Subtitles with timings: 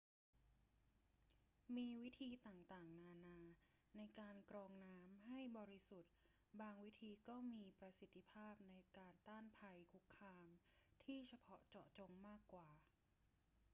[1.75, 3.39] มีวิธีต่างๆ นานา
[3.97, 6.13] ในการกรองน้ำให้บริสุทธิ์
[6.61, 10.45] บางวิธีก็มีประสิทธิภาพในการต้านภัยคุกคาม
[11.03, 12.69] ที่เฉพาะเจาะจงมากกว่า